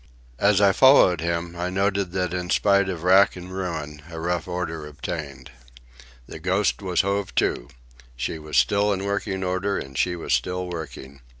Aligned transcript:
As 0.39 0.59
I 0.59 0.71
followed 0.71 1.21
him, 1.21 1.55
I 1.55 1.69
noted 1.69 2.11
that 2.13 2.33
in 2.33 2.49
spite 2.49 2.89
of 2.89 3.03
rack 3.03 3.35
and 3.35 3.53
ruin 3.53 4.01
a 4.09 4.19
rough 4.19 4.47
order 4.47 4.87
obtained. 4.87 5.51
The 6.25 6.39
Ghost 6.39 6.81
was 6.81 7.01
hove 7.01 7.35
to. 7.35 7.67
She 8.15 8.39
was 8.39 8.57
still 8.57 8.91
in 8.93 9.03
working 9.05 9.43
order, 9.43 9.77
and 9.77 9.95
she 9.95 10.15
was 10.15 10.33
still 10.33 10.65
working. 10.67 11.21